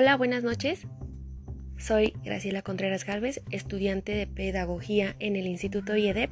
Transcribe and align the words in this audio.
Hola, 0.00 0.16
buenas 0.16 0.44
noches. 0.44 0.86
Soy 1.76 2.14
Graciela 2.22 2.62
Contreras 2.62 3.04
Galvez, 3.04 3.42
estudiante 3.50 4.14
de 4.14 4.28
Pedagogía 4.28 5.16
en 5.18 5.34
el 5.34 5.48
Instituto 5.48 5.96
IEDEP. 5.96 6.30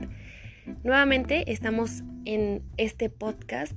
Nuevamente 0.84 1.50
estamos 1.50 2.04
en 2.26 2.62
este 2.76 3.10
podcast, 3.10 3.76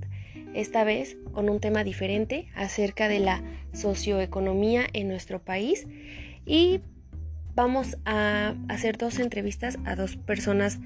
esta 0.54 0.84
vez 0.84 1.16
con 1.32 1.50
un 1.50 1.58
tema 1.58 1.82
diferente 1.82 2.46
acerca 2.54 3.08
de 3.08 3.18
la 3.18 3.42
socioeconomía 3.72 4.86
en 4.92 5.08
nuestro 5.08 5.42
país 5.42 5.88
y 6.46 6.82
vamos 7.56 7.98
a 8.04 8.54
hacer 8.68 8.96
dos 8.96 9.18
entrevistas 9.18 9.76
a 9.86 9.96
dos 9.96 10.14
personas 10.14 10.78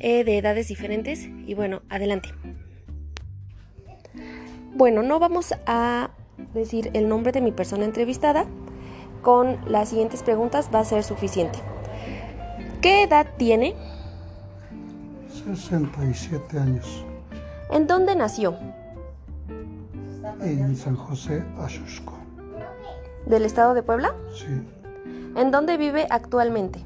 eh, 0.00 0.24
de 0.24 0.38
edades 0.38 0.66
diferentes 0.66 1.28
y 1.46 1.54
bueno, 1.54 1.82
adelante. 1.88 2.30
Bueno, 4.74 5.04
no 5.04 5.20
vamos 5.20 5.54
a 5.64 6.10
decir 6.54 6.90
el 6.94 7.08
nombre 7.08 7.32
de 7.32 7.40
mi 7.40 7.52
persona 7.52 7.84
entrevistada. 7.84 8.46
Con 9.22 9.58
las 9.66 9.90
siguientes 9.90 10.22
preguntas 10.22 10.70
va 10.74 10.80
a 10.80 10.84
ser 10.84 11.04
suficiente. 11.04 11.58
¿Qué 12.80 13.04
edad 13.04 13.26
tiene? 13.36 13.74
67 15.44 16.58
años. 16.58 17.04
¿En 17.70 17.86
dónde 17.86 18.16
nació? 18.16 18.56
En 20.40 20.76
San 20.76 20.96
José, 20.96 21.44
Axusco. 21.58 22.14
¿Del 23.26 23.44
estado 23.44 23.74
de 23.74 23.82
Puebla? 23.82 24.14
Sí. 24.34 24.62
¿En 25.36 25.50
dónde 25.50 25.76
vive 25.76 26.06
actualmente? 26.10 26.80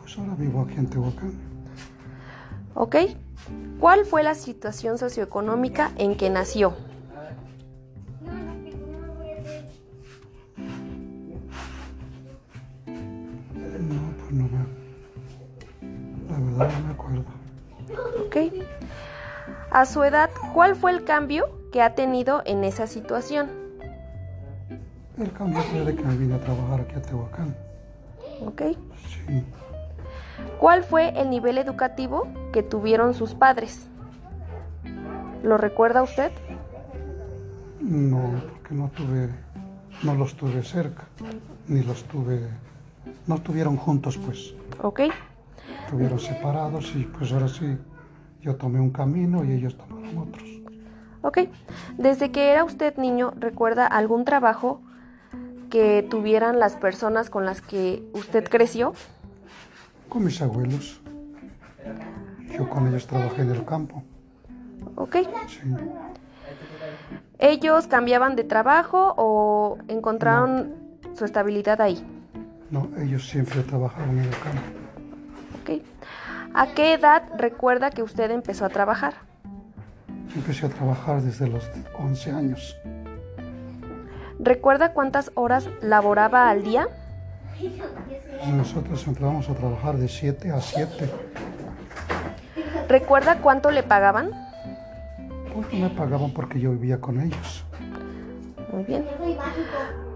Pues 0.00 0.18
ahora 0.18 0.34
vivo 0.36 0.62
aquí 0.62 0.74
en 0.78 0.86
Tehuacán. 0.88 1.32
¿Ok? 2.74 2.96
¿Cuál 3.78 4.04
fue 4.04 4.22
la 4.22 4.34
situación 4.34 4.98
socioeconómica 4.98 5.92
en 5.96 6.16
que 6.16 6.30
nació? 6.30 6.74
No 16.68 16.86
me 16.86 16.92
acuerdo. 16.92 17.24
¿Ok? 18.26 18.36
A 19.70 19.86
su 19.86 20.02
edad, 20.04 20.30
¿cuál 20.52 20.76
fue 20.76 20.90
el 20.90 21.04
cambio 21.04 21.48
que 21.72 21.82
ha 21.82 21.94
tenido 21.94 22.42
en 22.44 22.64
esa 22.64 22.86
situación? 22.86 23.50
El 25.18 25.32
cambio 25.32 25.60
fue 25.62 25.84
de 25.84 25.94
que 25.94 26.02
me 26.02 26.16
vine 26.16 26.34
a 26.34 26.40
trabajar 26.40 26.80
aquí 26.80 26.94
a 26.94 27.02
Tehuacán. 27.02 27.54
¿Ok? 28.46 28.62
Sí. 29.26 29.44
¿Cuál 30.58 30.84
fue 30.84 31.18
el 31.20 31.30
nivel 31.30 31.58
educativo 31.58 32.26
que 32.52 32.62
tuvieron 32.62 33.14
sus 33.14 33.34
padres? 33.34 33.86
¿Lo 35.42 35.56
recuerda 35.56 36.02
usted? 36.02 36.32
No, 37.80 38.40
porque 38.50 38.74
no 38.74 38.88
tuve... 38.88 39.28
No 40.02 40.14
los 40.14 40.34
tuve 40.34 40.62
cerca. 40.62 41.04
Ni 41.68 41.82
los 41.82 42.04
tuve... 42.04 42.48
No 43.26 43.36
estuvieron 43.36 43.76
juntos, 43.76 44.18
pues. 44.18 44.54
¿Ok? 44.82 45.00
Estuvieron 45.84 46.18
separados 46.18 46.92
y 46.94 47.04
pues 47.04 47.32
ahora 47.32 47.48
sí, 47.48 47.76
yo 48.40 48.56
tomé 48.56 48.80
un 48.80 48.90
camino 48.90 49.44
y 49.44 49.52
ellos 49.52 49.76
tomaron 49.76 50.18
otros. 50.18 50.48
¿Ok? 51.22 51.38
Desde 51.98 52.32
que 52.32 52.50
era 52.50 52.64
usted 52.64 52.96
niño, 52.96 53.32
¿recuerda 53.38 53.86
algún 53.86 54.24
trabajo 54.24 54.80
que 55.70 56.06
tuvieran 56.08 56.58
las 56.58 56.74
personas 56.76 57.30
con 57.30 57.46
las 57.46 57.60
que 57.60 58.02
usted 58.12 58.48
creció? 58.48 58.92
Con 60.08 60.24
mis 60.24 60.42
abuelos. 60.42 61.00
Yo 62.56 62.68
con 62.68 62.88
ellos 62.88 63.06
trabajé 63.06 63.42
en 63.42 63.50
el 63.50 63.64
campo. 63.64 64.02
¿Ok? 64.96 65.16
Sí. 65.46 65.60
¿Ellos 67.38 67.86
cambiaban 67.86 68.36
de 68.36 68.44
trabajo 68.44 69.14
o 69.16 69.78
encontraron 69.88 70.74
su 71.14 71.24
estabilidad 71.24 71.80
ahí? 71.80 72.04
No, 72.70 72.88
ellos 72.98 73.28
siempre 73.28 73.62
trabajaron 73.62 74.18
en 74.18 74.24
el 74.24 74.30
campo. 74.30 74.81
¿Ok? 75.76 75.82
¿A 76.54 76.66
qué 76.74 76.94
edad 76.94 77.22
recuerda 77.36 77.90
que 77.90 78.02
usted 78.02 78.30
empezó 78.30 78.64
a 78.64 78.68
trabajar? 78.68 79.14
Yo 80.28 80.36
empecé 80.36 80.66
a 80.66 80.68
trabajar 80.68 81.22
desde 81.22 81.46
los 81.46 81.70
11 81.98 82.30
años. 82.30 82.76
¿Recuerda 84.38 84.92
cuántas 84.92 85.30
horas 85.34 85.68
laboraba 85.80 86.50
al 86.50 86.62
día? 86.62 86.88
Nosotros 88.50 89.06
entramos 89.06 89.48
a 89.48 89.54
trabajar 89.54 89.96
de 89.96 90.08
7 90.08 90.50
a 90.50 90.60
7. 90.60 91.10
¿Recuerda 92.88 93.38
cuánto 93.38 93.70
le 93.70 93.82
pagaban? 93.82 94.30
Pues 95.54 95.72
no 95.72 95.88
me 95.88 95.90
pagaban 95.90 96.32
porque 96.32 96.60
yo 96.60 96.72
vivía 96.72 97.00
con 97.00 97.20
ellos. 97.20 97.64
Muy 98.72 98.84
bien. 98.84 99.06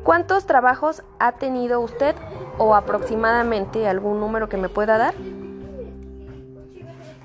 ¿Cuántos 0.02 0.46
trabajos 0.46 1.02
ha 1.18 1.32
tenido 1.32 1.80
usted 1.80 2.14
o 2.58 2.74
aproximadamente 2.74 3.88
algún 3.88 4.20
número 4.20 4.48
que 4.48 4.56
me 4.56 4.68
pueda 4.68 4.98
dar? 4.98 5.14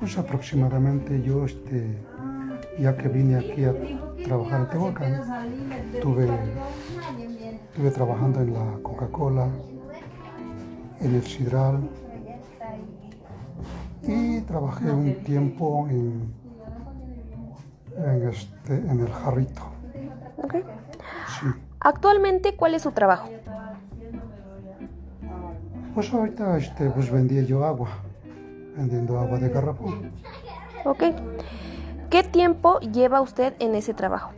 Pues 0.01 0.17
aproximadamente 0.17 1.22
yo, 1.22 1.45
este, 1.45 1.95
ya 2.79 2.97
que 2.97 3.07
vine 3.07 3.35
aquí 3.38 3.66
a 3.66 3.73
trabajar 4.25 4.62
en 4.62 4.69
Tehuacán, 4.72 5.22
tuve, 6.01 6.28
estuve 7.69 7.91
trabajando 7.91 8.41
en 8.41 8.51
la 8.51 8.79
Coca-Cola, 8.81 9.47
en 11.01 11.16
el 11.16 11.22
Sidral 11.22 11.88
y 14.01 14.41
trabajé 14.41 14.90
un 14.90 15.13
tiempo 15.23 15.88
en, 15.88 16.34
en, 17.95 18.28
este, 18.28 18.73
en 18.78 19.01
el 19.01 19.09
Jarrito. 19.09 19.61
Sí. 21.40 21.45
Actualmente, 21.79 22.56
¿cuál 22.56 22.73
es 22.73 22.81
su 22.81 22.91
trabajo? 22.91 23.29
Pues 25.94 26.11
ahorita 26.11 26.57
este, 26.57 26.90
pues 26.90 27.11
vendía 27.11 27.44
yo 27.44 27.63
agua, 27.63 27.90
vendiendo 28.75 29.19
agua 29.19 29.39
de 29.39 29.49
garrafón. 29.49 30.11
Ok. 30.85 31.03
¿Qué 32.09 32.23
tiempo 32.23 32.79
lleva 32.79 33.21
usted 33.21 33.53
en 33.59 33.75
ese 33.75 33.93
trabajo? 33.93 34.31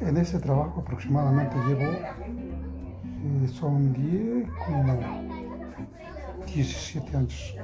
En 0.00 0.16
ese 0.16 0.38
trabajo 0.38 0.80
aproximadamente 0.80 1.56
llevo, 1.66 1.90
eh, 1.90 3.48
son 3.48 3.92
10, 3.92 4.48
como 4.66 4.96
17 6.46 7.16
años. 7.16 7.56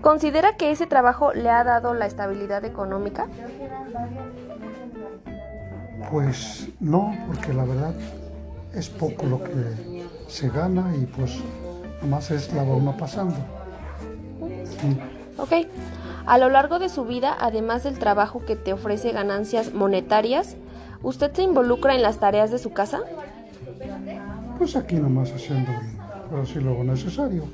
¿Considera 0.00 0.56
que 0.56 0.70
ese 0.70 0.86
trabajo 0.86 1.32
le 1.32 1.50
ha 1.50 1.64
dado 1.64 1.94
la 1.94 2.06
estabilidad 2.06 2.64
económica? 2.64 3.26
Pues 6.10 6.68
no, 6.78 7.12
porque 7.26 7.52
la 7.52 7.64
verdad 7.64 7.94
es 8.72 8.88
poco 8.88 9.26
lo 9.26 9.42
que 9.42 10.06
se 10.28 10.48
gana 10.50 10.94
y 10.94 11.06
pues 11.06 11.40
nomás 12.02 12.30
es 12.30 12.52
la 12.52 12.62
va 12.62 12.76
uno 12.76 12.96
pasando. 12.96 13.36
Sí. 14.80 14.98
Ok. 15.38 15.52
A 16.26 16.38
lo 16.38 16.48
largo 16.48 16.78
de 16.78 16.88
su 16.88 17.04
vida, 17.04 17.36
además 17.38 17.84
del 17.84 17.98
trabajo 17.98 18.44
que 18.44 18.56
te 18.56 18.72
ofrece 18.72 19.12
ganancias 19.12 19.72
monetarias, 19.72 20.56
¿usted 21.02 21.32
se 21.32 21.42
involucra 21.42 21.94
en 21.94 22.02
las 22.02 22.18
tareas 22.18 22.50
de 22.50 22.58
su 22.58 22.72
casa? 22.72 23.00
Pues 24.58 24.74
aquí 24.74 24.96
nomás 24.96 25.30
haciendo 25.32 25.70
pero 26.30 26.46
sí 26.46 26.60
lo 26.60 26.82
necesario. 26.84 27.44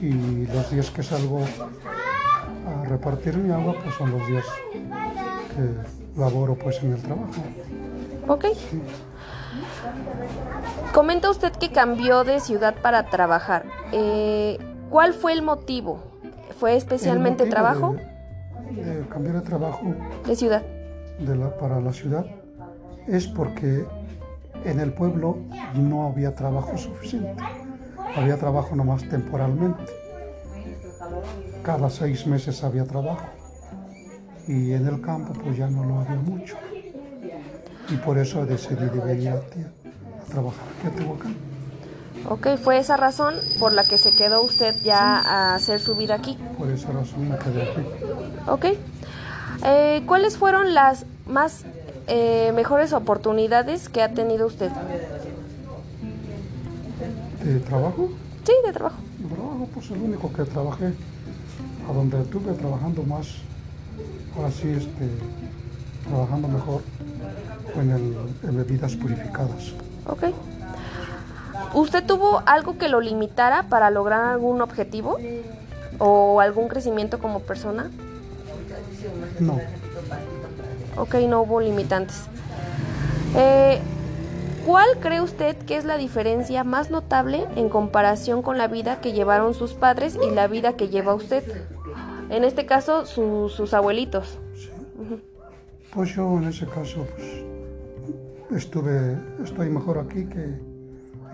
Y 0.00 0.46
los 0.46 0.70
días 0.70 0.90
que 0.90 1.02
salgo 1.02 1.40
a 2.66 2.84
repartir 2.86 3.36
mi 3.36 3.52
agua, 3.52 3.74
pues 3.82 3.94
son 3.96 4.10
los 4.10 4.26
días 4.26 4.44
que 5.54 6.20
laboro 6.20 6.54
pues 6.54 6.82
en 6.82 6.92
el 6.92 7.02
trabajo. 7.02 7.42
Ok. 8.28 8.46
Comenta 10.94 11.30
usted 11.30 11.52
que 11.52 11.70
cambió 11.70 12.24
de 12.24 12.40
ciudad 12.40 12.74
para 12.80 13.06
trabajar. 13.06 13.64
Eh, 13.92 14.58
¿Cuál 14.90 15.14
fue 15.14 15.32
el 15.32 15.42
motivo? 15.42 16.00
¿Fue 16.58 16.76
especialmente 16.76 17.44
motivo 17.44 17.50
trabajo 17.54 17.96
De, 18.70 18.84
de 18.84 19.06
cambiar 19.08 19.36
de 19.36 19.40
trabajo 19.42 19.80
de 20.26 20.36
ciudad? 20.36 20.62
de 21.18 21.36
la- 21.36 21.56
para 21.58 21.80
la 21.80 21.92
ciudad 21.92 22.24
es 23.06 23.26
porque 23.26 23.84
en 24.64 24.80
el 24.80 24.92
pueblo 24.92 25.38
no 25.74 26.06
había 26.06 26.34
trabajo 26.34 26.76
suficiente. 26.76 27.34
Había 28.16 28.36
trabajo 28.38 28.74
nomás 28.74 29.08
temporalmente. 29.08 29.82
Cada 31.62 31.88
seis 31.90 32.26
meses 32.26 32.62
había 32.64 32.84
trabajo. 32.84 33.26
Y 34.48 34.72
en 34.72 34.86
el 34.86 35.00
campo 35.00 35.32
pues 35.44 35.56
ya 35.56 35.68
no 35.68 35.84
lo 35.84 36.00
había 36.00 36.16
mucho. 36.20 36.56
Y 37.90 37.96
por 37.96 38.18
eso 38.18 38.44
decidí 38.46 38.86
de 38.86 39.00
venir 39.00 39.28
a, 39.30 39.34
a 39.34 40.24
trabajar 40.30 40.64
aquí 40.78 40.86
a 40.88 40.90
Tehuacán. 40.98 41.34
Ok, 42.28 42.48
fue 42.62 42.78
esa 42.78 42.96
razón 42.96 43.34
por 43.58 43.72
la 43.72 43.84
que 43.84 43.98
se 43.98 44.12
quedó 44.12 44.42
usted 44.42 44.74
ya 44.82 45.18
a 45.18 45.54
hacer 45.54 45.80
su 45.80 45.94
vida 45.94 46.14
aquí. 46.14 46.36
Por 46.58 46.68
esa 46.70 46.92
razón 46.92 47.28
me 47.28 47.38
quedé 47.38 47.62
aquí. 47.62 47.80
Ok. 48.46 48.66
Eh, 49.64 50.02
¿Cuáles 50.06 50.36
fueron 50.36 50.74
las 50.74 51.06
más 51.26 51.64
eh, 52.06 52.52
mejores 52.54 52.92
oportunidades 52.92 53.88
que 53.88 54.02
ha 54.02 54.12
tenido 54.12 54.46
usted? 54.46 54.70
¿De 57.44 57.60
trabajo? 57.60 58.10
Sí, 58.44 58.52
de 58.64 58.72
trabajo. 58.72 58.96
De 59.18 59.34
trabajo, 59.34 59.68
pues 59.72 59.90
el 59.90 60.02
único 60.02 60.32
que 60.32 60.44
trabajé, 60.44 60.92
a 61.88 61.92
donde 61.92 62.20
estuve 62.20 62.52
trabajando 62.52 63.02
más, 63.02 63.26
ahora 64.36 64.50
sí, 64.50 64.68
este, 64.68 65.08
trabajando 66.08 66.48
mejor 66.48 66.82
en, 67.76 67.90
el, 67.90 68.16
en 68.42 68.56
bebidas 68.56 68.94
purificadas. 68.96 69.72
Ok. 70.06 70.24
¿Usted 71.74 72.04
tuvo 72.04 72.42
algo 72.46 72.78
que 72.78 72.88
lo 72.88 73.00
limitara 73.00 73.64
para 73.64 73.90
lograr 73.90 74.24
algún 74.24 74.60
objetivo 74.60 75.18
o 75.98 76.40
algún 76.40 76.68
crecimiento 76.68 77.18
como 77.18 77.40
persona? 77.40 77.90
No, 79.38 79.58
Ok, 80.96 81.14
no 81.28 81.42
hubo 81.42 81.60
limitantes. 81.60 82.24
Eh, 83.36 83.80
¿Cuál 84.66 84.88
cree 85.00 85.20
usted 85.22 85.56
que 85.56 85.76
es 85.76 85.84
la 85.84 85.96
diferencia 85.96 86.64
más 86.64 86.90
notable 86.90 87.46
en 87.56 87.68
comparación 87.70 88.42
con 88.42 88.58
la 88.58 88.66
vida 88.68 89.00
que 89.00 89.12
llevaron 89.12 89.54
sus 89.54 89.72
padres 89.72 90.18
y 90.22 90.30
la 90.34 90.48
vida 90.48 90.74
que 90.74 90.88
lleva 90.88 91.14
usted? 91.14 91.44
En 92.28 92.44
este 92.44 92.66
caso, 92.66 93.06
su- 93.06 93.48
sus 93.48 93.72
abuelitos. 93.74 94.38
pues 95.94 96.14
yo 96.14 96.36
en 96.38 96.44
ese 96.44 96.66
caso 96.66 97.06
pues, 98.48 98.62
estuve, 98.62 99.16
estoy 99.42 99.70
mejor 99.70 99.98
aquí 99.98 100.26
que 100.26 100.54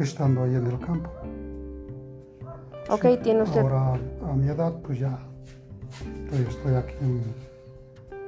estando 0.05 0.45
ahí 0.45 0.55
en 0.55 0.67
el 0.67 0.79
campo. 0.79 1.11
Ok, 2.89 3.07
tiene 3.23 3.43
usted. 3.43 3.61
Ahora 3.61 3.95
a 3.95 4.33
mi 4.35 4.49
edad 4.49 4.73
pues 4.83 4.99
ya 4.99 5.19
estoy, 6.25 6.47
estoy 6.49 6.75
aquí 6.75 6.95
en, 7.01 7.23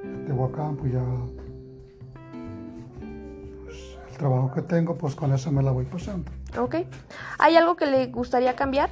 en 0.05 0.27
Tehuacán, 0.27 0.77
pues 0.77 0.93
ya 0.93 1.05
pues, 3.65 3.77
el 4.11 4.17
trabajo 4.17 4.53
que 4.53 4.63
tengo 4.63 4.97
pues 4.97 5.15
con 5.15 5.33
eso 5.33 5.53
me 5.53 5.63
la 5.63 5.71
voy 5.71 5.85
pasando. 5.85 6.31
Ok. 6.59 6.77
¿Hay 7.39 7.57
algo 7.57 7.77
que 7.77 7.87
le 7.87 8.07
gustaría 8.07 8.57
cambiar? 8.57 8.91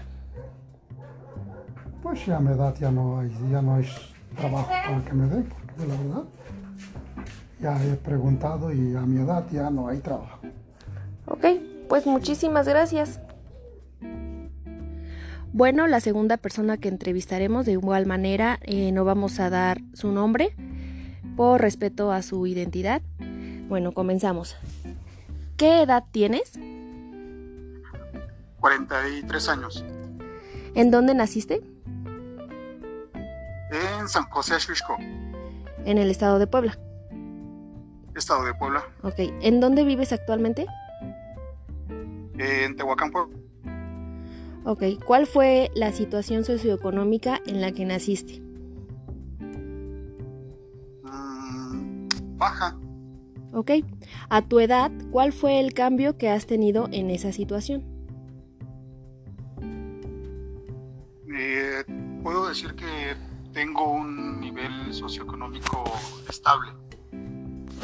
Pues 2.02 2.24
ya 2.26 2.36
a 2.36 2.40
mi 2.40 2.52
edad 2.52 2.74
ya 2.78 2.90
no 2.90 3.18
hay, 3.18 3.36
ya 3.50 3.60
no 3.60 3.74
hay 3.74 3.86
trabajo 4.36 4.68
para 4.68 5.04
que 5.04 5.12
me 5.12 5.26
den, 5.26 5.44
porque 5.44 5.86
la 5.86 5.96
verdad 5.96 6.24
ya 7.58 7.84
he 7.84 7.96
preguntado 7.96 8.72
y 8.72 8.94
a 8.94 9.00
mi 9.00 9.20
edad 9.20 9.44
ya 9.50 9.70
no 9.70 9.88
hay 9.88 9.98
trabajo. 9.98 10.38
Ok, 11.26 11.44
pues 11.88 12.06
muchísimas 12.06 12.66
gracias. 12.68 13.20
Bueno, 15.52 15.86
la 15.86 16.00
segunda 16.00 16.36
persona 16.36 16.76
que 16.76 16.88
entrevistaremos 16.88 17.64
de 17.64 17.72
igual 17.72 18.04
manera 18.04 18.58
eh, 18.62 18.92
no 18.92 19.04
vamos 19.04 19.40
a 19.40 19.48
dar 19.48 19.78
su 19.94 20.12
nombre 20.12 20.54
por 21.36 21.60
respeto 21.60 22.12
a 22.12 22.22
su 22.22 22.46
identidad. 22.46 23.00
Bueno, 23.68 23.92
comenzamos. 23.92 24.56
¿Qué 25.56 25.82
edad 25.82 26.04
tienes? 26.10 26.52
43 28.60 29.48
años. 29.48 29.84
¿En 30.74 30.90
dónde 30.90 31.14
naciste? 31.14 31.62
En 33.70 34.08
San 34.08 34.24
José 34.24 34.54
Axixco, 34.54 34.96
En 35.84 35.98
el 35.98 36.10
estado 36.10 36.38
de 36.38 36.46
Puebla. 36.46 36.78
estado 38.14 38.44
de 38.44 38.54
Puebla. 38.54 38.84
Ok, 39.02 39.14
¿en 39.18 39.60
dónde 39.60 39.84
vives 39.84 40.12
actualmente? 40.12 40.66
En 42.38 42.76
Tehuacán, 42.76 43.10
Puebla. 43.10 43.36
Ok, 44.64 44.82
¿cuál 45.04 45.26
fue 45.26 45.70
la 45.74 45.92
situación 45.92 46.44
socioeconómica 46.44 47.40
en 47.46 47.60
la 47.60 47.72
que 47.72 47.84
naciste? 47.84 48.40
Mm, 51.02 52.08
baja. 52.36 52.76
Ok, 53.52 53.70
a 54.28 54.42
tu 54.42 54.60
edad, 54.60 54.90
¿cuál 55.12 55.32
fue 55.32 55.60
el 55.60 55.72
cambio 55.72 56.18
que 56.18 56.28
has 56.28 56.46
tenido 56.46 56.88
en 56.90 57.10
esa 57.10 57.32
situación? 57.32 57.84
Eh, 61.32 61.84
puedo 62.22 62.48
decir 62.48 62.74
que 62.74 63.14
tengo 63.52 63.92
un 63.92 64.40
nivel 64.40 64.92
socioeconómico 64.92 65.84
estable. 66.28 66.72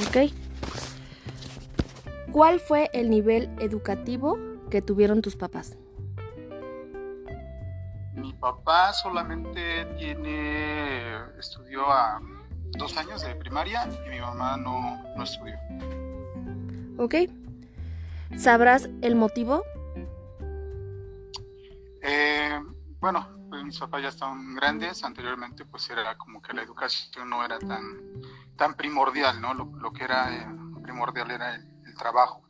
Ok. 0.08 0.32
¿Cuál 2.32 2.60
fue 2.60 2.88
el 2.94 3.10
nivel 3.10 3.50
educativo 3.58 4.38
que 4.70 4.80
tuvieron 4.80 5.20
tus 5.20 5.36
papás? 5.36 5.76
Mi 8.14 8.32
papá 8.32 8.94
solamente 8.94 9.84
tiene, 9.98 11.14
estudió 11.38 11.90
a 11.90 12.20
dos 12.78 12.96
años 12.96 13.20
de 13.20 13.34
primaria 13.34 13.86
y 14.06 14.08
mi 14.08 14.18
mamá 14.18 14.56
no, 14.56 15.02
no 15.14 15.22
estudió. 15.22 15.56
Ok. 16.96 17.14
¿Sabrás 18.38 18.88
el 19.02 19.14
motivo? 19.14 19.62
Eh, 22.00 22.58
bueno, 22.98 23.28
pues 23.50 23.62
mis 23.62 23.78
papás 23.78 24.02
ya 24.02 24.08
estaban 24.08 24.54
grandes, 24.54 25.04
anteriormente 25.04 25.66
pues 25.66 25.90
era 25.90 26.16
como 26.16 26.40
que 26.40 26.54
la 26.54 26.62
educación 26.62 27.28
no 27.28 27.44
era 27.44 27.58
tan, 27.58 27.82
tan 28.56 28.74
primordial, 28.74 29.38
¿no? 29.38 29.52
Lo, 29.52 29.66
lo 29.66 29.92
que 29.92 30.04
era 30.04 30.34
eh, 30.34 30.46
primordial 30.82 31.30
era 31.30 31.54
el, 31.54 31.62
el 31.62 31.71
trabajo. 32.02 32.42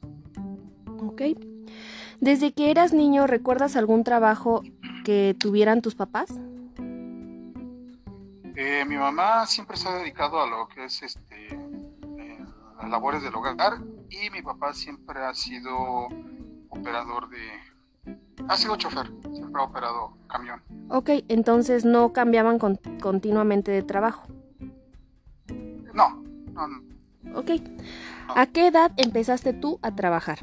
Ok. 1.02 1.22
¿Desde 2.20 2.52
que 2.52 2.70
eras 2.70 2.92
niño 2.92 3.26
recuerdas 3.26 3.76
algún 3.76 4.02
trabajo 4.04 4.62
que 5.04 5.36
tuvieran 5.38 5.82
tus 5.82 5.94
papás? 5.94 6.30
Eh, 8.56 8.84
mi 8.86 8.96
mamá 8.96 9.44
siempre 9.46 9.76
se 9.76 9.88
ha 9.88 9.94
dedicado 9.96 10.40
a 10.40 10.46
lo 10.46 10.68
que 10.68 10.84
es 10.84 11.02
este, 11.02 11.48
eh, 12.18 12.38
las 12.80 12.90
labores 12.90 13.22
del 13.22 13.34
hogar 13.34 13.78
y 14.10 14.30
mi 14.30 14.42
papá 14.42 14.72
siempre 14.72 15.20
ha 15.24 15.34
sido 15.34 16.08
operador 16.68 17.28
de... 17.28 17.38
Ha 18.48 18.56
sido 18.56 18.76
chofer, 18.76 19.10
siempre 19.32 19.60
ha 19.60 19.64
operado 19.64 20.16
camión. 20.28 20.62
Ok, 20.88 21.10
entonces 21.28 21.84
no 21.84 22.12
cambiaban 22.12 22.58
con- 22.58 22.78
continuamente 23.00 23.70
de 23.70 23.82
trabajo. 23.82 24.26
No, 25.94 26.22
no, 26.52 26.68
no. 26.68 26.82
Ok. 27.38 27.50
¿A 28.28 28.46
qué 28.46 28.68
edad 28.68 28.92
empezaste 28.96 29.52
tú 29.52 29.78
a 29.82 29.94
trabajar? 29.94 30.38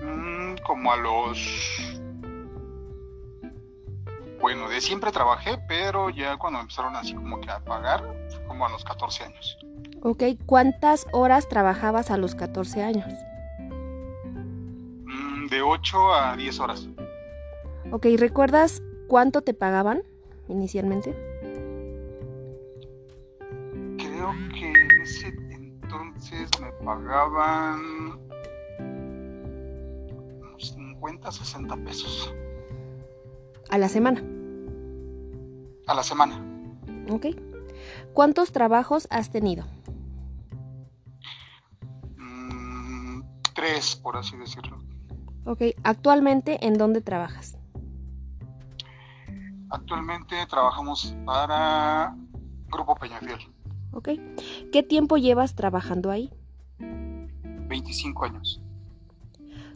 Mm, 0.00 0.56
como 0.66 0.92
a 0.92 0.96
los... 0.96 1.38
Bueno, 4.40 4.68
de 4.68 4.80
siempre 4.80 5.10
trabajé, 5.12 5.58
pero 5.66 6.10
ya 6.10 6.36
cuando 6.36 6.60
empezaron 6.60 6.94
así 6.94 7.14
como 7.14 7.40
que 7.40 7.50
a 7.50 7.60
pagar, 7.60 8.04
fue 8.28 8.44
como 8.46 8.66
a 8.66 8.70
los 8.70 8.84
14 8.84 9.24
años. 9.24 9.58
Ok, 10.02 10.22
¿cuántas 10.44 11.06
horas 11.12 11.48
trabajabas 11.48 12.10
a 12.10 12.16
los 12.16 12.34
14 12.34 12.82
años? 12.82 13.12
Mm, 15.04 15.46
de 15.48 15.62
8 15.62 16.14
a 16.14 16.36
10 16.36 16.60
horas. 16.60 16.88
Ok, 17.90 18.06
¿recuerdas 18.18 18.82
cuánto 19.08 19.42
te 19.42 19.54
pagaban 19.54 20.02
inicialmente? 20.48 21.14
Creo 23.96 24.32
que 24.52 24.72
en 24.72 25.00
ese 25.02 25.32
entonces 26.02 26.48
me 26.60 26.70
pagaban 26.84 27.80
unos 30.40 30.72
50, 30.74 31.32
60 31.32 31.76
pesos 31.78 32.32
A 33.70 33.78
la 33.78 33.88
semana. 33.88 34.22
a 35.86 35.94
la 35.94 36.02
semana. 36.02 36.42
Ok. 37.10 37.26
¿Cuántos 38.12 38.50
trabajos 38.50 39.06
has 39.10 39.30
tenido? 39.30 39.64
Mm, 42.16 43.22
tres, 43.54 43.94
por 43.96 44.16
así 44.16 44.36
decirlo. 44.36 44.78
Ok, 45.44 45.62
actualmente 45.84 46.66
¿en 46.66 46.74
dónde 46.76 47.00
trabajas? 47.02 47.56
Actualmente 49.70 50.34
trabajamos 50.48 51.16
para 51.24 52.16
Grupo 52.68 52.94
Peñafiel, 52.96 53.38
Ok. 53.96 54.10
¿Qué 54.72 54.82
tiempo 54.82 55.16
llevas 55.16 55.54
trabajando 55.54 56.10
ahí? 56.10 56.30
25 56.78 58.26
años. 58.26 58.60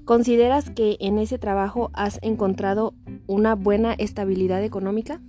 ¿Consideras 0.04 0.68
que 0.68 0.98
en 1.00 1.18
ese 1.18 1.38
trabajo 1.38 1.90
has 1.94 2.18
encontrado 2.20 2.92
una 3.26 3.54
buena 3.54 3.94
estabilidad 3.94 4.62
económica? 4.62 5.22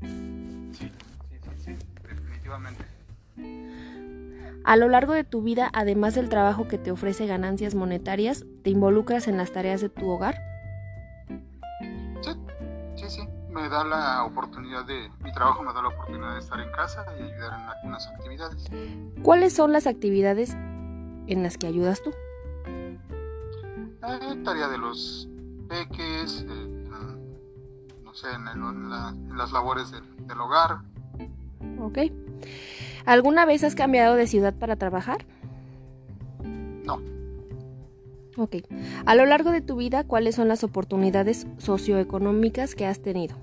Sí, 0.00 0.08
sí, 0.72 0.90
sí, 1.28 1.50
sí, 1.62 1.72
definitivamente. 2.08 2.84
A 4.64 4.76
lo 4.76 4.88
largo 4.88 5.12
de 5.12 5.24
tu 5.24 5.42
vida, 5.42 5.68
además 5.74 6.14
del 6.14 6.30
trabajo 6.30 6.68
que 6.68 6.78
te 6.78 6.90
ofrece 6.90 7.26
ganancias 7.26 7.74
monetarias, 7.74 8.46
¿te 8.62 8.70
involucras 8.70 9.28
en 9.28 9.36
las 9.36 9.52
tareas 9.52 9.82
de 9.82 9.90
tu 9.90 10.08
hogar? 10.08 10.49
Me 13.52 13.68
da 13.68 13.84
la 13.84 14.24
oportunidad 14.24 14.84
de, 14.84 15.10
mi 15.24 15.32
trabajo 15.32 15.62
me 15.62 15.72
da 15.72 15.82
la 15.82 15.88
oportunidad 15.88 16.34
de 16.34 16.38
estar 16.40 16.60
en 16.60 16.70
casa 16.72 17.04
y 17.18 17.22
ayudar 17.24 17.60
en 17.60 17.66
algunas 17.68 18.06
actividades. 18.06 18.64
¿Cuáles 19.22 19.52
son 19.52 19.72
las 19.72 19.86
actividades 19.86 20.54
en 21.26 21.42
las 21.42 21.58
que 21.58 21.66
ayudas 21.66 22.00
tú? 22.02 22.10
Eh, 22.66 24.36
tarea 24.44 24.68
de 24.68 24.78
los 24.78 25.28
peques, 25.68 26.44
eh, 26.48 26.88
no 28.04 28.14
sé, 28.14 28.28
en, 28.32 28.46
el- 28.48 28.54
en 28.58 28.90
la- 28.90 29.08
en 29.10 29.36
las 29.36 29.52
labores 29.52 29.90
del, 29.90 30.04
del 30.26 30.40
hogar. 30.40 30.78
¿Ok? 31.80 31.98
¿Alguna 33.06 33.44
vez 33.46 33.64
has 33.64 33.74
cambiado 33.74 34.14
de 34.14 34.26
ciudad 34.26 34.54
para 34.54 34.76
trabajar? 34.76 35.24
No, 36.44 37.00
Ok. 38.40 38.56
A 39.04 39.14
lo 39.14 39.26
largo 39.26 39.50
de 39.50 39.60
tu 39.60 39.76
vida, 39.76 40.04
¿cuáles 40.04 40.34
son 40.34 40.48
las 40.48 40.64
oportunidades 40.64 41.46
socioeconómicas 41.58 42.74
que 42.74 42.86
has 42.86 43.02
tenido? 43.02 43.36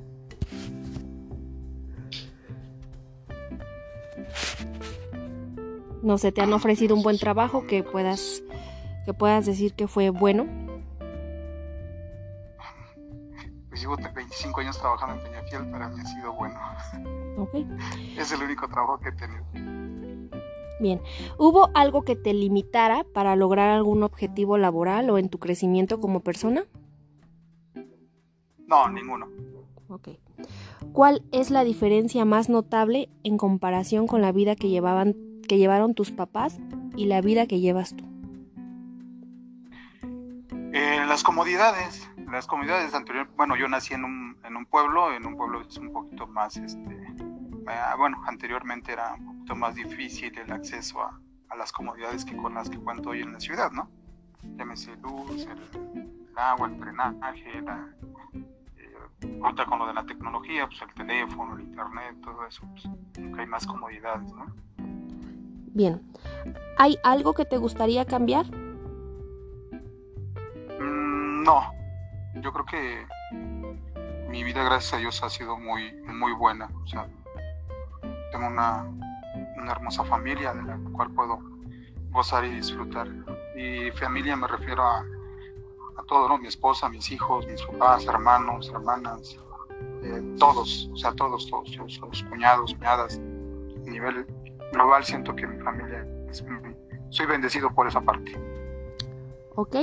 no 6.01 6.17
sé, 6.17 6.31
te 6.31 6.41
han 6.41 6.53
ofrecido 6.53 6.95
un 6.95 7.03
buen 7.03 7.19
trabajo 7.19 7.67
que 7.67 7.83
puedas, 7.83 8.41
que 9.05 9.13
puedas 9.13 9.45
decir 9.45 9.73
que 9.73 9.87
fue 9.87 10.09
bueno. 10.09 10.47
Pues 13.69 13.81
llevo 13.81 13.97
25 13.97 14.61
años 14.61 14.79
trabajando 14.79 15.15
en 15.15 15.31
Peñafiel, 15.31 15.69
para 15.69 15.89
mí 15.89 16.01
ha 16.01 16.05
sido 16.05 16.33
bueno. 16.33 16.59
Ok. 17.37 17.53
Es 18.17 18.31
el 18.31 18.41
único 18.41 18.67
trabajo 18.67 18.99
que 18.99 19.09
he 19.09 19.11
tenido. 19.11 19.76
Bien, 20.79 21.01
¿hubo 21.37 21.69
algo 21.73 22.03
que 22.03 22.15
te 22.15 22.33
limitara 22.33 23.03
para 23.13 23.35
lograr 23.35 23.69
algún 23.69 24.03
objetivo 24.03 24.57
laboral 24.57 25.09
o 25.09 25.17
en 25.17 25.29
tu 25.29 25.39
crecimiento 25.39 25.99
como 25.99 26.19
persona? 26.19 26.65
No, 28.67 28.89
ninguno. 28.89 29.27
Ok. 29.89 30.09
¿Cuál 30.93 31.23
es 31.31 31.49
la 31.49 31.63
diferencia 31.63 32.25
más 32.25 32.49
notable 32.49 33.09
en 33.23 33.37
comparación 33.37 34.07
con 34.07 34.21
la 34.21 34.31
vida 34.31 34.55
que 34.55 34.69
llevaban 34.69 35.15
que 35.47 35.57
llevaron 35.57 35.95
tus 35.95 36.11
papás 36.11 36.59
y 36.95 37.05
la 37.05 37.21
vida 37.21 37.47
que 37.47 37.59
llevas 37.59 37.95
tú? 37.95 38.03
Eh, 40.73 41.05
las 41.07 41.23
comodidades, 41.23 42.07
las 42.29 42.45
comodidades 42.45 42.93
anteriores, 42.93 43.33
bueno, 43.35 43.55
yo 43.55 43.67
nací 43.67 43.93
en 43.93 44.03
un, 44.03 44.37
en 44.43 44.57
un 44.57 44.65
pueblo, 44.65 45.13
en 45.13 45.25
un 45.25 45.37
pueblo 45.37 45.61
es 45.61 45.77
un 45.77 45.91
poquito 45.91 46.27
más, 46.27 46.57
este, 46.57 46.79
eh, 46.79 47.15
bueno, 47.97 48.21
anteriormente 48.27 48.91
era 48.91 49.15
un 49.15 49.36
poquito 49.47 49.55
más 49.55 49.75
difícil 49.75 50.37
el 50.37 50.51
acceso 50.51 51.01
a, 51.01 51.17
a, 51.49 51.55
las 51.55 51.71
comodidades 51.71 52.25
que 52.25 52.35
con 52.35 52.53
las 52.53 52.69
que 52.69 52.77
cuento 52.77 53.11
hoy 53.11 53.21
en 53.21 53.31
la 53.31 53.39
ciudad, 53.39 53.71
¿no? 53.71 53.89
Llámese 54.57 54.93
luz, 54.97 55.47
el, 55.47 56.27
el 56.27 56.37
agua, 56.37 56.67
el 56.67 56.77
drenaje, 56.77 57.61
la, 57.61 57.87
eh, 58.77 59.39
ahorita 59.41 59.65
con 59.65 59.79
lo 59.79 59.87
de 59.87 59.93
la 59.93 60.05
tecnología, 60.05 60.67
pues 60.67 60.81
el 60.81 60.93
teléfono, 60.93 61.55
el 61.55 61.61
internet, 61.61 62.17
todo 62.21 62.45
eso, 62.45 62.67
pues 62.73 62.89
hay 63.39 63.45
más 63.45 63.65
comodidades, 63.65 64.33
¿no? 64.33 64.53
Bien, 65.73 66.01
¿hay 66.77 66.97
algo 67.03 67.33
que 67.33 67.45
te 67.45 67.55
gustaría 67.55 68.03
cambiar? 68.03 68.45
Mm, 70.77 71.43
no, 71.43 71.71
yo 72.41 72.51
creo 72.51 72.65
que 72.65 73.07
mi 74.29 74.43
vida, 74.43 74.63
gracias 74.63 74.95
a 74.95 74.97
Dios, 74.97 75.23
ha 75.23 75.29
sido 75.29 75.57
muy, 75.57 75.93
muy 76.03 76.33
buena. 76.33 76.69
O 76.83 76.87
sea, 76.87 77.07
tengo 78.31 78.47
una, 78.47 78.85
hermosa 79.69 80.03
familia 80.03 80.53
de 80.53 80.63
la 80.63 80.79
cual 80.91 81.11
puedo 81.11 81.39
gozar 82.11 82.45
y 82.45 82.49
disfrutar. 82.49 83.07
Y 83.55 83.91
familia 83.91 84.35
me 84.35 84.47
refiero 84.47 84.83
a, 84.83 84.99
a 84.99 86.03
todo. 86.07 86.37
Mi 86.37 86.47
esposa, 86.47 86.89
mis 86.89 87.11
hijos, 87.11 87.45
mis 87.47 87.61
papás, 87.63 88.05
hermanos, 88.05 88.69
hermanas, 88.73 89.37
eh, 90.03 90.35
todos, 90.39 90.89
o 90.93 90.97
sea, 90.97 91.11
todos, 91.13 91.49
todos, 91.49 91.71
todos, 91.75 91.99
los 91.99 92.23
cuñados, 92.23 92.73
cuñadas, 92.73 93.19
a 93.19 93.89
nivel 93.89 94.25
global 94.71 95.03
siento 95.03 95.35
que 95.35 95.47
mi 95.47 95.61
familia 95.61 96.05
soy 97.09 97.25
bendecido 97.25 97.73
por 97.73 97.87
esa 97.87 98.01
parte. 98.01 98.33
Ok, 99.55 99.75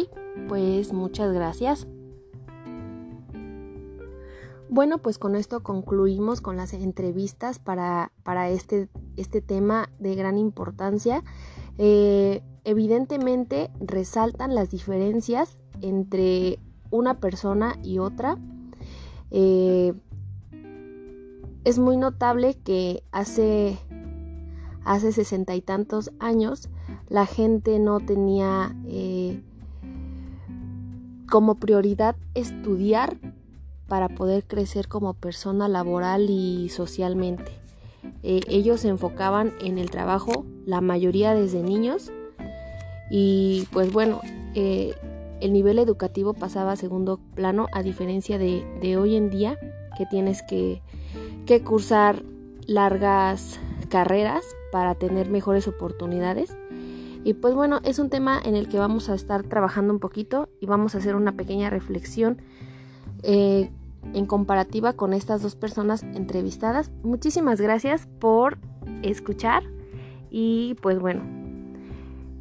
pues 0.49 0.93
muchas 0.93 1.33
gracias. 1.33 1.87
Bueno, 4.75 4.99
pues 4.99 5.19
con 5.19 5.37
esto 5.37 5.63
concluimos 5.63 6.41
con 6.41 6.57
las 6.57 6.73
entrevistas 6.73 7.61
para, 7.61 8.11
para 8.25 8.49
este, 8.49 8.89
este 9.17 9.41
tema 9.41 9.89
de 10.01 10.17
gran 10.17 10.37
importancia. 10.37 11.23
Eh, 11.79 12.43
evidentemente 12.65 13.71
resaltan 13.79 14.57
las 14.57 14.73
diferencias 14.73 15.59
entre 15.81 16.59
una 16.91 17.21
persona 17.21 17.79
y 17.85 18.01
otra. 18.01 18.37
Eh, 19.31 19.95
es 21.63 21.79
muy 21.79 21.97
notable 21.97 22.55
que 22.55 23.05
hace 23.13 23.79
hace 24.85 25.13
sesenta 25.13 25.55
y 25.55 25.63
tantos 25.63 26.11
años 26.19 26.69
la 27.09 27.27
gente 27.27 27.79
no 27.79 28.01
tenía 28.01 28.75
eh, 28.87 29.41
como 31.31 31.55
prioridad 31.61 32.17
estudiar 32.35 33.19
para 33.89 34.09
poder 34.09 34.45
crecer 34.45 34.89
como 34.89 35.15
persona 35.15 35.69
laboral 35.69 36.29
y 36.31 36.69
socialmente. 36.69 37.53
Eh, 38.23 38.41
ellos 38.49 38.81
se 38.81 38.89
enfocaban 38.89 39.53
en 39.61 39.79
el 39.79 39.91
trabajo, 39.91 40.45
la 40.67 40.81
mayoría 40.81 41.35
desde 41.35 41.63
niños, 41.63 42.13
y 43.11 43.67
pues 43.73 43.93
bueno, 43.93 44.21
eh, 44.55 44.95
el 45.41 45.53
nivel 45.53 45.79
educativo 45.79 46.33
pasaba 46.35 46.73
a 46.73 46.77
segundo 46.77 47.21
plano 47.35 47.69
a 47.73 47.83
diferencia 47.83 48.39
de, 48.39 48.97
hoy 48.97 49.17
en 49.17 49.31
día 49.31 49.59
que 49.99 50.07
tienes 50.07 50.43
que 50.43 50.83
cursar 51.65 52.23
largas 52.67 53.61
carreras 53.89 54.45
para 54.73 54.95
tener 54.95 55.29
mejores 55.29 55.69
oportunidades. 55.69 56.57
Y 57.25 57.35
pues 57.35 57.55
bueno, 57.55 57.81
es 57.85 57.99
un 57.99 58.11
tema 58.11 58.41
en 58.45 58.55
el 58.55 58.69
que 58.69 58.79
vamos 58.79 59.09
a 59.09 59.15
estar 59.15 59.45
trabajando 59.45 59.93
un 59.93 60.01
poquito 60.01 60.49
y 60.61 60.67
vamos 60.67 60.95
a 60.95 60.99
hacer 60.99 61.17
una 61.17 61.33
pequeña 61.33 61.71
reflexión 61.71 62.43
eh, 63.25 63.71
en 64.13 64.27
comparativa 64.27 64.93
con 64.93 65.13
estas 65.15 65.43
dos 65.43 65.57
personas 65.57 66.03
entrevistadas. 66.03 66.91
Muchísimas 67.03 67.61
gracias 67.61 68.07
por 68.21 68.59
escuchar 69.03 69.63
y 70.31 70.77
pues 70.83 70.99
bueno, 70.99 71.23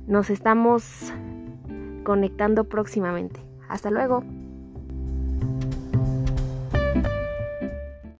nos 0.08 0.30
estamos 0.30 0.84
conectando 2.04 2.66
próximamente. 2.66 3.40
Hasta 3.70 3.90
luego. 3.90 4.24